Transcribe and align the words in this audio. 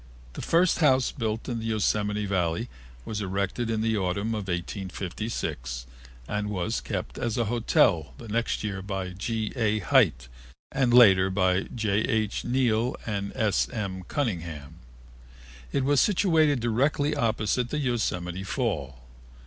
The 0.33 0.41
first 0.41 0.79
house 0.79 1.11
built 1.11 1.47
in 1.47 1.59
the 1.59 1.65
Yosemite 1.65 2.25
Valley 2.25 2.69
was 3.05 3.21
erected 3.21 3.69
in 3.69 3.81
the 3.81 3.97
autumn 3.97 4.29
of 4.29 4.47
1856 4.47 5.85
and 6.27 6.49
was 6.49 6.81
kept 6.81 7.19
as 7.19 7.37
a 7.37 7.45
hotel 7.45 8.15
the 8.17 8.27
next 8.27 8.63
year 8.63 8.81
by 8.81 9.09
G. 9.09 9.53
A. 9.55 9.77
Hite 9.77 10.27
and 10.71 10.91
later 10.91 11.29
by 11.29 11.65
J. 11.75 11.97
H. 11.99 12.43
Neal 12.43 12.95
and 13.05 13.31
S. 13.35 13.69
M. 13.69 14.01
Cunningham. 14.07 14.77
It 15.71 15.83
was 15.85 16.01
situated 16.01 16.59
directly 16.61 17.15
opposite 17.15 17.69
the 17.69 17.77
Yosemite 17.77 18.43
Fall. 18.43 19.03